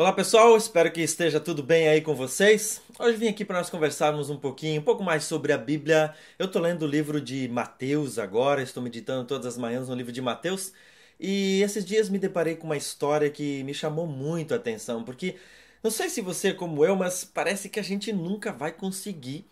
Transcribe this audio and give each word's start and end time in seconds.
Olá 0.00 0.14
pessoal, 0.14 0.56
espero 0.56 0.90
que 0.90 1.02
esteja 1.02 1.38
tudo 1.38 1.62
bem 1.62 1.86
aí 1.86 2.00
com 2.00 2.14
vocês. 2.14 2.80
Hoje 2.98 3.18
vim 3.18 3.28
aqui 3.28 3.44
para 3.44 3.58
nós 3.58 3.68
conversarmos 3.68 4.30
um 4.30 4.36
pouquinho, 4.38 4.80
um 4.80 4.82
pouco 4.82 5.02
mais 5.02 5.24
sobre 5.24 5.52
a 5.52 5.58
Bíblia. 5.58 6.14
Eu 6.38 6.46
estou 6.46 6.62
lendo 6.62 6.86
o 6.86 6.88
livro 6.88 7.20
de 7.20 7.46
Mateus 7.48 8.18
agora, 8.18 8.62
estou 8.62 8.82
meditando 8.82 9.26
todas 9.26 9.44
as 9.44 9.58
manhãs 9.58 9.90
no 9.90 9.94
livro 9.94 10.10
de 10.10 10.22
Mateus. 10.22 10.72
E 11.20 11.60
esses 11.60 11.84
dias 11.84 12.08
me 12.08 12.18
deparei 12.18 12.56
com 12.56 12.64
uma 12.64 12.78
história 12.78 13.28
que 13.28 13.62
me 13.62 13.74
chamou 13.74 14.06
muito 14.06 14.54
a 14.54 14.56
atenção, 14.56 15.04
porque 15.04 15.36
não 15.82 15.90
sei 15.90 16.08
se 16.08 16.22
você 16.22 16.48
é 16.48 16.54
como 16.54 16.82
eu, 16.82 16.96
mas 16.96 17.22
parece 17.22 17.68
que 17.68 17.78
a 17.78 17.82
gente 17.82 18.10
nunca 18.10 18.52
vai 18.52 18.72
conseguir 18.72 19.49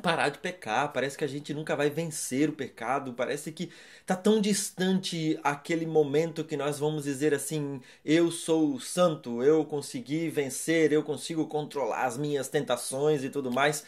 parar 0.00 0.30
de 0.30 0.38
pecar, 0.38 0.92
parece 0.92 1.18
que 1.18 1.24
a 1.24 1.28
gente 1.28 1.52
nunca 1.52 1.76
vai 1.76 1.90
vencer 1.90 2.48
o 2.48 2.52
pecado, 2.52 3.12
parece 3.12 3.52
que 3.52 3.70
tá 4.06 4.16
tão 4.16 4.40
distante 4.40 5.38
aquele 5.44 5.84
momento 5.84 6.44
que 6.44 6.56
nós 6.56 6.78
vamos 6.78 7.04
dizer 7.04 7.34
assim, 7.34 7.80
eu 8.04 8.30
sou 8.30 8.80
santo, 8.80 9.42
eu 9.42 9.64
consegui 9.64 10.30
vencer, 10.30 10.92
eu 10.92 11.02
consigo 11.02 11.46
controlar 11.46 12.04
as 12.06 12.16
minhas 12.16 12.48
tentações 12.48 13.22
e 13.22 13.28
tudo 13.28 13.50
mais. 13.50 13.84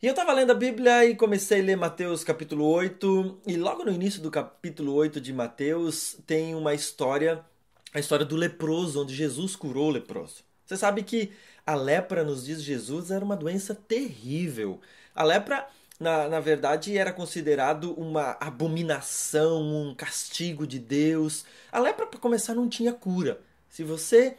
E 0.00 0.06
eu 0.06 0.10
estava 0.10 0.32
lendo 0.32 0.50
a 0.52 0.54
Bíblia 0.54 1.04
e 1.06 1.16
comecei 1.16 1.60
a 1.60 1.64
ler 1.64 1.76
Mateus 1.76 2.24
capítulo 2.24 2.64
8, 2.66 3.42
e 3.46 3.56
logo 3.56 3.84
no 3.84 3.92
início 3.92 4.20
do 4.22 4.30
capítulo 4.30 4.94
8 4.94 5.20
de 5.20 5.32
Mateus 5.32 6.16
tem 6.26 6.54
uma 6.54 6.74
história, 6.74 7.44
a 7.92 8.00
história 8.00 8.24
do 8.24 8.36
leproso, 8.36 9.02
onde 9.02 9.14
Jesus 9.14 9.56
curou 9.56 9.88
o 9.88 9.92
leproso. 9.92 10.44
Você 10.64 10.76
sabe 10.76 11.02
que 11.02 11.32
a 11.66 11.74
lepra, 11.74 12.24
nos 12.24 12.44
de 12.44 12.58
Jesus, 12.58 13.10
era 13.10 13.24
uma 13.24 13.36
doença 13.36 13.74
terrível. 13.74 14.80
A 15.14 15.22
lepra, 15.22 15.66
na, 15.98 16.28
na 16.28 16.40
verdade, 16.40 16.96
era 16.96 17.12
considerado 17.12 17.92
uma 17.94 18.36
abominação, 18.40 19.62
um 19.62 19.94
castigo 19.94 20.66
de 20.66 20.78
Deus. 20.78 21.44
A 21.70 21.78
lepra, 21.78 22.06
para 22.06 22.18
começar, 22.18 22.54
não 22.54 22.68
tinha 22.68 22.92
cura. 22.92 23.40
Se 23.68 23.84
você 23.84 24.36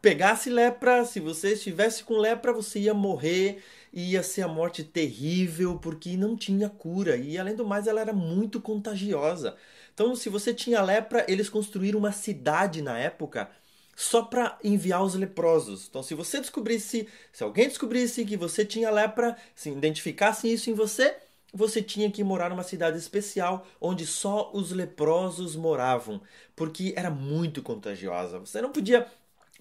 pegasse 0.00 0.50
lepra, 0.50 1.04
se 1.04 1.20
você 1.20 1.52
estivesse 1.52 2.04
com 2.04 2.18
lepra, 2.18 2.52
você 2.52 2.80
ia 2.80 2.94
morrer, 2.94 3.62
ia 3.92 4.22
ser 4.22 4.42
a 4.42 4.48
morte 4.48 4.82
terrível, 4.82 5.78
porque 5.78 6.16
não 6.16 6.36
tinha 6.36 6.68
cura. 6.68 7.16
E 7.16 7.38
além 7.38 7.54
do 7.54 7.64
mais, 7.64 7.86
ela 7.86 8.00
era 8.00 8.12
muito 8.12 8.60
contagiosa. 8.60 9.56
Então, 9.94 10.16
se 10.16 10.28
você 10.28 10.54
tinha 10.54 10.82
lepra, 10.82 11.24
eles 11.28 11.48
construíram 11.48 11.98
uma 11.98 12.12
cidade 12.12 12.82
na 12.82 12.98
época 12.98 13.50
só 14.02 14.22
para 14.22 14.58
enviar 14.64 15.02
os 15.02 15.14
leprosos. 15.14 15.86
Então, 15.88 16.02
se 16.02 16.14
você 16.14 16.40
descobrisse, 16.40 17.08
se 17.32 17.44
alguém 17.44 17.68
descobrisse 17.68 18.24
que 18.24 18.36
você 18.36 18.64
tinha 18.64 18.90
lepra, 18.90 19.36
se 19.54 19.70
identificasse 19.70 20.52
isso 20.52 20.68
em 20.68 20.74
você, 20.74 21.16
você 21.54 21.80
tinha 21.80 22.10
que 22.10 22.24
morar 22.24 22.50
numa 22.50 22.64
cidade 22.64 22.98
especial 22.98 23.64
onde 23.80 24.04
só 24.04 24.50
os 24.52 24.72
leprosos 24.72 25.54
moravam, 25.54 26.20
porque 26.56 26.92
era 26.96 27.10
muito 27.10 27.62
contagiosa. 27.62 28.40
Você 28.40 28.60
não 28.60 28.72
podia 28.72 29.06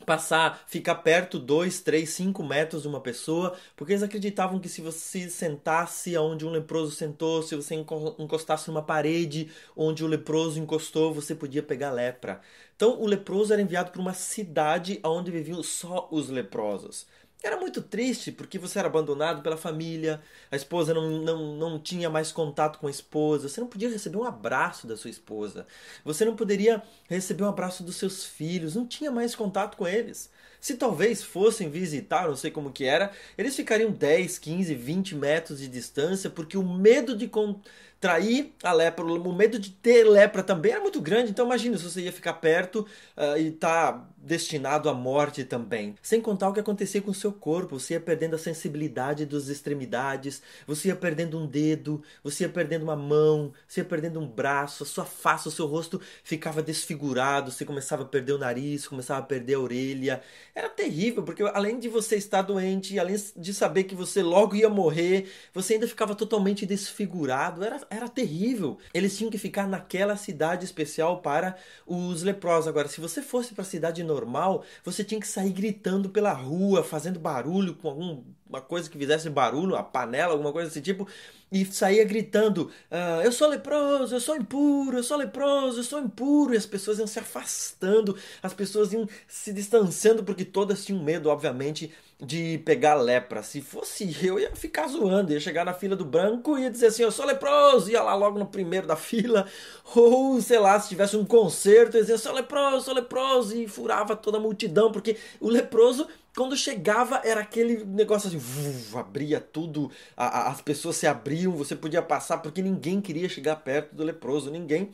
passar, 0.05 0.63
ficar 0.67 0.95
perto 0.95 1.39
2, 1.39 1.81
3, 1.81 2.09
5 2.09 2.43
metros 2.43 2.81
de 2.83 2.87
uma 2.87 2.99
pessoa, 2.99 3.55
porque 3.75 3.93
eles 3.93 4.03
acreditavam 4.03 4.59
que 4.59 4.69
se 4.69 4.81
você 4.81 5.29
sentasse 5.29 6.17
onde 6.17 6.45
um 6.45 6.49
leproso 6.49 6.91
sentou, 6.95 7.41
se 7.43 7.55
você 7.55 7.75
encostasse 7.75 8.67
numa 8.67 8.81
parede 8.81 9.49
onde 9.75 10.03
o 10.03 10.07
leproso 10.07 10.59
encostou, 10.59 11.13
você 11.13 11.33
podia 11.35 11.63
pegar 11.63 11.91
lepra. 11.91 12.41
Então 12.75 12.99
o 12.99 13.05
leproso 13.05 13.53
era 13.53 13.61
enviado 13.61 13.91
para 13.91 14.01
uma 14.01 14.13
cidade 14.13 14.99
onde 15.03 15.31
viviam 15.31 15.61
só 15.63 16.07
os 16.11 16.29
leprosos. 16.29 17.05
Era 17.43 17.57
muito 17.57 17.81
triste 17.81 18.31
porque 18.31 18.59
você 18.59 18.77
era 18.77 18.87
abandonado 18.87 19.41
pela 19.41 19.57
família, 19.57 20.21
a 20.51 20.55
esposa 20.55 20.93
não, 20.93 21.09
não, 21.09 21.55
não 21.55 21.79
tinha 21.79 22.07
mais 22.07 22.31
contato 22.31 22.77
com 22.77 22.85
a 22.85 22.91
esposa, 22.91 23.49
você 23.49 23.59
não 23.59 23.67
podia 23.67 23.89
receber 23.89 24.17
um 24.17 24.23
abraço 24.23 24.85
da 24.85 24.95
sua 24.95 25.09
esposa, 25.09 25.65
você 26.05 26.23
não 26.23 26.35
poderia 26.35 26.83
receber 27.09 27.43
um 27.43 27.49
abraço 27.49 27.83
dos 27.83 27.95
seus 27.95 28.23
filhos, 28.23 28.75
não 28.75 28.85
tinha 28.85 29.09
mais 29.09 29.33
contato 29.33 29.75
com 29.75 29.87
eles. 29.87 30.29
Se 30.59 30.75
talvez 30.75 31.23
fossem 31.23 31.71
visitar, 31.71 32.27
não 32.27 32.35
sei 32.35 32.51
como 32.51 32.71
que 32.71 32.85
era, 32.85 33.11
eles 33.35 33.55
ficariam 33.55 33.89
10, 33.91 34.37
15, 34.37 34.75
20 34.75 35.15
metros 35.15 35.59
de 35.59 35.67
distância, 35.67 36.29
porque 36.29 36.55
o 36.55 36.63
medo 36.63 37.17
de 37.17 37.27
contrair 38.01 38.55
a 38.63 38.73
lepra, 38.73 39.05
o 39.05 39.33
medo 39.33 39.59
de 39.59 39.69
ter 39.69 40.03
lepra 40.03 40.41
também 40.41 40.71
era 40.71 40.81
muito 40.81 40.99
grande. 40.99 41.29
Então 41.29 41.45
imagina 41.45 41.77
se 41.77 41.83
você 41.83 42.01
ia 42.01 42.11
ficar 42.11 42.33
perto 42.33 42.87
uh, 43.15 43.37
e 43.37 43.51
tá 43.51 44.07
destinado 44.17 44.89
à 44.89 44.93
morte 44.93 45.43
também. 45.43 45.95
Sem 46.01 46.19
contar 46.19 46.49
o 46.49 46.53
que 46.53 46.59
acontecia 46.59 47.01
com 47.01 47.11
o 47.11 47.13
seu 47.13 47.31
corpo, 47.31 47.79
você 47.79 47.93
ia 47.93 47.99
perdendo 47.99 48.35
a 48.35 48.39
sensibilidade 48.39 49.25
das 49.25 49.47
extremidades, 49.47 50.41
você 50.65 50.89
ia 50.89 50.95
perdendo 50.95 51.37
um 51.39 51.45
dedo, 51.45 52.03
você 52.23 52.43
ia 52.43 52.49
perdendo 52.49 52.83
uma 52.83 52.95
mão, 52.95 53.53
você 53.67 53.81
ia 53.81 53.85
perdendo 53.85 54.19
um 54.19 54.27
braço, 54.27 54.83
a 54.83 54.85
sua 54.85 55.05
face, 55.05 55.47
o 55.47 55.51
seu 55.51 55.65
rosto 55.65 55.99
ficava 56.23 56.61
desfigurado, 56.61 57.51
você 57.51 57.65
começava 57.65 58.03
a 58.03 58.05
perder 58.05 58.33
o 58.33 58.37
nariz, 58.37 58.87
começava 58.87 59.19
a 59.19 59.23
perder 59.23 59.55
a 59.55 59.59
orelha. 59.59 60.21
Era 60.53 60.69
terrível, 60.69 61.23
porque 61.23 61.43
além 61.43 61.79
de 61.79 61.87
você 61.87 62.15
estar 62.15 62.41
doente, 62.41 62.97
além 62.99 63.15
de 63.35 63.53
saber 63.53 63.85
que 63.85 63.95
você 63.95 64.21
logo 64.21 64.55
ia 64.55 64.69
morrer, 64.69 65.31
você 65.53 65.75
ainda 65.75 65.87
ficava 65.87 66.13
totalmente 66.15 66.65
desfigurado. 66.65 67.63
Era, 67.63 67.79
era 67.91 68.07
terrível. 68.07 68.77
Eles 68.93 69.17
tinham 69.17 69.29
que 69.29 69.37
ficar 69.37 69.67
naquela 69.67 70.15
cidade 70.15 70.63
especial 70.63 71.21
para 71.21 71.57
os 71.85 72.23
leprosos. 72.23 72.69
Agora, 72.69 72.87
se 72.87 73.01
você 73.01 73.21
fosse 73.21 73.53
para 73.53 73.63
a 73.63 73.65
cidade 73.65 74.01
normal, 74.01 74.63
você 74.83 75.03
tinha 75.03 75.19
que 75.19 75.27
sair 75.27 75.51
gritando 75.51 76.09
pela 76.09 76.31
rua, 76.31 76.83
fazendo 76.83 77.19
barulho 77.19 77.75
com 77.75 78.23
alguma 78.51 78.61
coisa 78.61 78.89
que 78.89 78.97
fizesse 78.97 79.29
barulho, 79.29 79.75
a 79.75 79.83
panela, 79.83 80.33
alguma 80.33 80.51
coisa 80.51 80.67
desse 80.67 80.81
tipo 80.81 81.07
e 81.51 81.65
saía 81.65 82.03
gritando: 82.05 82.71
ah, 82.89 83.21
Eu 83.23 83.31
sou 83.31 83.47
leproso, 83.49 84.15
eu 84.15 84.19
sou 84.21 84.37
impuro, 84.37 84.97
eu 84.97 85.03
sou 85.03 85.17
leproso, 85.17 85.79
eu 85.79 85.83
sou 85.83 85.99
impuro. 85.99 86.53
E 86.53 86.57
as 86.57 86.65
pessoas 86.65 86.97
iam 86.97 87.07
se 87.07 87.19
afastando, 87.19 88.15
as 88.41 88.53
pessoas 88.53 88.93
iam 88.93 89.07
se 89.27 89.51
distanciando, 89.51 90.23
porque 90.23 90.45
todas 90.45 90.85
tinham 90.85 91.03
medo, 91.03 91.29
obviamente, 91.29 91.91
de 92.19 92.59
pegar 92.59 92.93
lepra. 92.93 93.43
Se 93.43 93.61
fosse 93.61 94.15
eu, 94.25 94.39
ia 94.39 94.55
ficar 94.55 94.87
zoando, 94.87 95.33
ia 95.33 95.39
chegar 95.39 95.65
na 95.65 95.73
fila 95.73 95.95
do 95.95 96.05
branco 96.05 96.57
e 96.57 96.61
ia 96.61 96.71
dizer 96.71 96.87
assim: 96.87 97.03
Eu 97.03 97.11
sou 97.11 97.25
leproso, 97.25 97.91
ia 97.91 98.01
lá 98.01 98.15
logo 98.15 98.39
no 98.39 98.45
primeiro 98.45 98.87
da 98.87 98.95
fila. 98.95 99.45
Ou 99.93 100.39
sei 100.41 100.59
lá, 100.59 100.79
se 100.79 100.87
tivesse 100.87 101.17
um 101.17 101.25
concerto, 101.25 101.97
ia 101.97 102.01
dizer: 102.01 102.13
Eu 102.13 102.19
sou 102.19 102.31
leproso, 102.33 102.85
sou 102.85 102.93
leproso, 102.93 103.57
e 103.57 103.67
furava 103.67 104.15
toda 104.15 104.37
a 104.37 104.41
multidão, 104.41 104.89
porque 104.89 105.17
o 105.41 105.49
leproso 105.49 106.07
quando 106.35 106.55
chegava 106.55 107.21
era 107.23 107.41
aquele 107.41 107.83
negócio 107.83 108.29
assim, 108.29 108.97
abria 108.97 109.39
tudo, 109.39 109.91
a, 110.15 110.25
a, 110.25 110.51
as 110.51 110.61
pessoas 110.61 110.95
se 110.95 111.05
abriam, 111.05 111.51
você 111.51 111.75
podia 111.75 112.01
passar, 112.01 112.37
porque 112.37 112.61
ninguém 112.61 113.01
queria 113.01 113.27
chegar 113.27 113.57
perto 113.57 113.95
do 113.95 114.03
leproso, 114.03 114.49
ninguém 114.49 114.91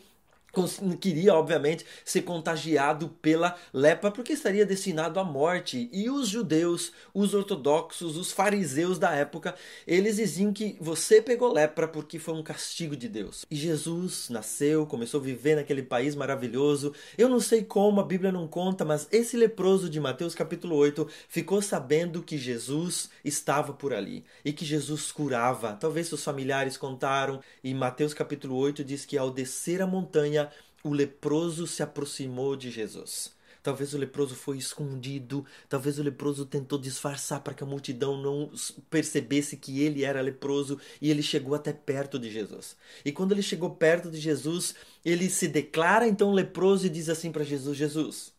queria, 0.99 1.33
obviamente, 1.33 1.85
ser 2.03 2.21
contagiado 2.21 3.09
pela 3.21 3.55
lepra, 3.73 4.11
porque 4.11 4.33
estaria 4.33 4.65
destinado 4.65 5.19
à 5.19 5.23
morte. 5.23 5.89
E 5.91 6.09
os 6.09 6.27
judeus, 6.27 6.91
os 7.13 7.33
ortodoxos, 7.33 8.17
os 8.17 8.31
fariseus 8.31 8.97
da 8.97 9.11
época, 9.11 9.55
eles 9.85 10.17
diziam 10.17 10.51
que 10.53 10.77
você 10.79 11.21
pegou 11.21 11.51
lepra 11.51 11.87
porque 11.87 12.19
foi 12.19 12.33
um 12.33 12.43
castigo 12.43 12.95
de 12.95 13.07
Deus. 13.07 13.45
E 13.49 13.55
Jesus 13.55 14.29
nasceu, 14.29 14.85
começou 14.85 15.19
a 15.19 15.23
viver 15.23 15.55
naquele 15.55 15.83
país 15.83 16.15
maravilhoso. 16.15 16.93
Eu 17.17 17.29
não 17.29 17.39
sei 17.39 17.63
como, 17.63 18.01
a 18.01 18.05
Bíblia 18.05 18.31
não 18.31 18.47
conta, 18.47 18.85
mas 18.85 19.07
esse 19.11 19.37
leproso 19.37 19.89
de 19.89 19.99
Mateus 19.99 20.33
capítulo 20.33 20.75
8 20.75 21.07
ficou 21.27 21.61
sabendo 21.61 22.23
que 22.23 22.37
Jesus 22.37 23.09
estava 23.23 23.73
por 23.73 23.93
ali 23.93 24.23
e 24.43 24.53
que 24.53 24.65
Jesus 24.65 25.11
curava. 25.11 25.73
Talvez 25.73 26.07
seus 26.07 26.23
familiares 26.23 26.77
contaram, 26.77 27.39
e 27.63 27.73
Mateus 27.73 28.13
capítulo 28.13 28.55
8 28.55 28.83
diz 28.83 29.05
que 29.05 29.17
ao 29.17 29.31
descer 29.31 29.81
a 29.81 29.87
montanha, 29.87 30.46
o 30.87 30.93
leproso 30.93 31.67
se 31.67 31.83
aproximou 31.83 32.55
de 32.55 32.71
Jesus. 32.71 33.35
Talvez 33.61 33.93
o 33.93 33.97
leproso 33.97 34.33
foi 34.33 34.57
escondido, 34.57 35.45
talvez 35.67 35.99
o 35.99 36.03
leproso 36.03 36.45
tentou 36.45 36.79
disfarçar 36.79 37.41
para 37.41 37.53
que 37.53 37.63
a 37.63 37.67
multidão 37.67 38.15
não 38.15 38.49
percebesse 38.89 39.57
que 39.57 39.81
ele 39.81 40.05
era 40.05 40.21
leproso 40.21 40.79
e 41.01 41.11
ele 41.11 41.21
chegou 41.21 41.53
até 41.53 41.73
perto 41.73 42.17
de 42.17 42.31
Jesus. 42.31 42.77
E 43.03 43.11
quando 43.11 43.33
ele 43.33 43.41
chegou 43.41 43.71
perto 43.71 44.09
de 44.09 44.21
Jesus, 44.21 44.73
ele 45.03 45.29
se 45.29 45.49
declara 45.49 46.07
então 46.07 46.31
leproso 46.31 46.85
e 46.85 46.89
diz 46.89 47.09
assim 47.09 47.29
para 47.29 47.43
Jesus: 47.43 47.77
Jesus, 47.77 48.33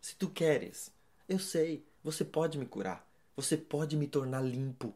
se 0.00 0.16
tu 0.16 0.30
queres, 0.30 0.90
eu 1.28 1.38
sei, 1.38 1.84
você 2.02 2.24
pode 2.24 2.56
me 2.56 2.64
curar, 2.64 3.06
você 3.36 3.58
pode 3.58 3.98
me 3.98 4.06
tornar 4.06 4.40
limpo. 4.40 4.94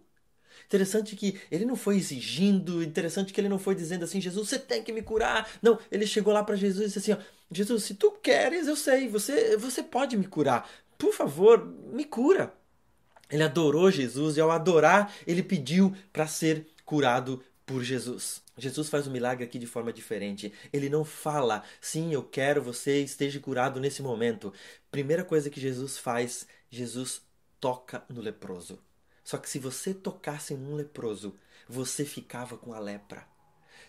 Interessante 0.66 1.16
que 1.16 1.40
ele 1.50 1.64
não 1.64 1.76
foi 1.76 1.96
exigindo, 1.96 2.82
interessante 2.82 3.32
que 3.32 3.40
ele 3.40 3.48
não 3.48 3.58
foi 3.58 3.74
dizendo 3.74 4.04
assim, 4.04 4.20
Jesus, 4.20 4.48
você 4.48 4.58
tem 4.58 4.82
que 4.82 4.92
me 4.92 5.02
curar. 5.02 5.50
Não, 5.62 5.78
ele 5.90 6.06
chegou 6.06 6.32
lá 6.32 6.42
para 6.42 6.56
Jesus 6.56 6.82
e 6.82 6.86
disse 6.86 6.98
assim, 6.98 7.12
ó, 7.12 7.24
Jesus, 7.50 7.84
se 7.84 7.94
tu 7.94 8.10
queres, 8.12 8.66
eu 8.66 8.76
sei, 8.76 9.08
você, 9.08 9.56
você 9.56 9.82
pode 9.82 10.16
me 10.16 10.26
curar. 10.26 10.68
Por 10.96 11.12
favor, 11.12 11.64
me 11.92 12.04
cura. 12.04 12.52
Ele 13.30 13.42
adorou 13.42 13.90
Jesus 13.90 14.36
e 14.36 14.40
ao 14.40 14.50
adorar, 14.50 15.14
ele 15.26 15.42
pediu 15.42 15.94
para 16.12 16.26
ser 16.26 16.66
curado 16.84 17.42
por 17.66 17.82
Jesus. 17.82 18.42
Jesus 18.56 18.88
faz 18.88 19.06
o 19.06 19.10
um 19.10 19.12
milagre 19.12 19.44
aqui 19.44 19.58
de 19.58 19.66
forma 19.66 19.92
diferente. 19.92 20.52
Ele 20.72 20.88
não 20.88 21.04
fala, 21.04 21.62
sim, 21.80 22.12
eu 22.12 22.22
quero 22.22 22.62
você 22.62 23.02
esteja 23.02 23.38
curado 23.38 23.78
nesse 23.78 24.02
momento. 24.02 24.52
Primeira 24.90 25.22
coisa 25.24 25.50
que 25.50 25.60
Jesus 25.60 25.98
faz, 25.98 26.46
Jesus 26.70 27.22
toca 27.60 28.02
no 28.08 28.20
leproso. 28.20 28.78
Só 29.28 29.36
que 29.36 29.46
se 29.46 29.58
você 29.58 29.92
tocasse 29.92 30.54
num 30.54 30.74
leproso, 30.74 31.34
você 31.68 32.02
ficava 32.02 32.56
com 32.56 32.72
a 32.72 32.78
lepra. 32.78 33.26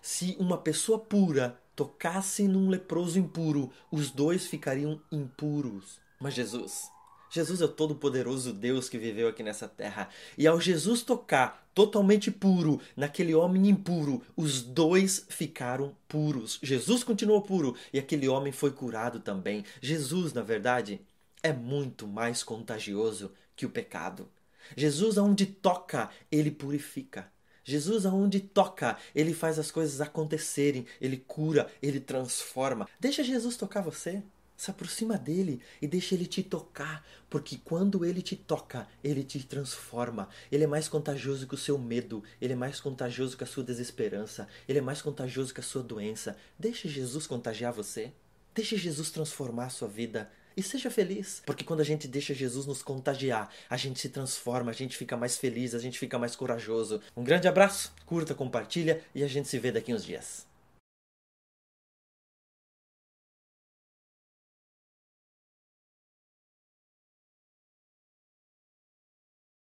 Se 0.01 0.35
uma 0.37 0.57
pessoa 0.57 0.99
pura 0.99 1.57
tocasse 1.77 2.45
num 2.45 2.67
leproso 2.67 3.17
impuro, 3.17 3.71
os 3.89 4.11
dois 4.11 4.47
ficariam 4.47 5.01
impuros. 5.09 6.01
Mas 6.19 6.33
Jesus 6.33 6.91
Jesus 7.31 7.61
é 7.61 7.65
o 7.65 7.69
todo-poderoso 7.69 8.51
Deus 8.51 8.89
que 8.89 8.97
viveu 8.97 9.29
aqui 9.29 9.41
nessa 9.41 9.65
terra. 9.65 10.09
E 10.37 10.45
ao 10.45 10.59
Jesus 10.59 11.03
tocar 11.03 11.71
totalmente 11.73 12.29
puro 12.29 12.81
naquele 12.93 13.33
homem 13.33 13.69
impuro, 13.69 14.21
os 14.35 14.61
dois 14.61 15.25
ficaram 15.29 15.95
puros. 16.05 16.59
Jesus 16.61 17.01
continuou 17.01 17.41
puro 17.41 17.77
e 17.93 17.99
aquele 17.99 18.27
homem 18.27 18.51
foi 18.51 18.71
curado 18.71 19.21
também. 19.21 19.63
Jesus, 19.79 20.33
na 20.33 20.41
verdade, 20.41 20.99
é 21.41 21.53
muito 21.53 22.05
mais 22.05 22.43
contagioso 22.43 23.31
que 23.55 23.65
o 23.65 23.69
pecado. 23.69 24.27
Jesus, 24.75 25.17
aonde 25.17 25.45
toca, 25.45 26.09
ele 26.31 26.51
purifica. 26.51 27.31
Jesus, 27.63 28.05
aonde 28.05 28.39
toca, 28.39 28.97
ele 29.13 29.33
faz 29.33 29.59
as 29.59 29.69
coisas 29.69 30.01
acontecerem, 30.01 30.85
ele 30.99 31.17
cura, 31.17 31.71
ele 31.81 31.99
transforma. 31.99 32.87
Deixa 32.99 33.23
Jesus 33.23 33.55
tocar 33.55 33.81
você. 33.81 34.23
Se 34.57 34.71
aproxima 34.71 35.17
dele 35.17 35.61
e 35.81 35.87
deixa 35.87 36.15
ele 36.15 36.25
te 36.25 36.43
tocar, 36.43 37.05
porque 37.29 37.57
quando 37.63 38.03
ele 38.03 38.21
te 38.21 38.35
toca, 38.35 38.87
ele 39.01 39.23
te 39.23 39.41
transforma. 39.45 40.27
Ele 40.51 40.65
é 40.65 40.67
mais 40.67 40.89
contagioso 40.89 41.47
que 41.47 41.53
o 41.53 41.57
seu 41.57 41.77
medo, 41.77 42.21
ele 42.41 42.51
é 42.51 42.55
mais 42.57 42.81
contagioso 42.81 43.37
que 43.37 43.43
a 43.45 43.47
sua 43.47 43.63
desesperança, 43.63 44.49
ele 44.67 44.79
é 44.79 44.81
mais 44.81 45.01
contagioso 45.01 45.53
que 45.53 45.61
a 45.61 45.63
sua 45.63 45.81
doença. 45.81 46.35
Deixe 46.57 46.89
Jesus 46.89 47.25
contagiar 47.25 47.71
você. 47.71 48.11
Deixe 48.53 48.75
Jesus 48.75 49.11
transformar 49.11 49.67
a 49.67 49.69
sua 49.69 49.87
vida. 49.87 50.29
E 50.59 50.61
seja 50.61 50.91
feliz, 50.91 51.41
porque 51.45 51.63
quando 51.63 51.79
a 51.79 51.85
gente 51.85 52.05
deixa 52.05 52.33
Jesus 52.33 52.65
nos 52.65 52.83
contagiar, 52.83 53.49
a 53.69 53.77
gente 53.77 53.97
se 53.97 54.09
transforma, 54.09 54.71
a 54.71 54.73
gente 54.73 54.97
fica 54.97 55.15
mais 55.15 55.37
feliz, 55.37 55.73
a 55.73 55.79
gente 55.79 55.97
fica 55.97 56.19
mais 56.19 56.35
corajoso. 56.35 57.01
Um 57.15 57.23
grande 57.23 57.47
abraço, 57.47 57.93
curta, 58.05 58.35
compartilha 58.35 59.01
e 59.15 59.23
a 59.23 59.27
gente 59.29 59.47
se 59.47 59.57
vê 59.57 59.71
daqui 59.71 59.93
uns 59.93 60.03
dias. 60.03 60.48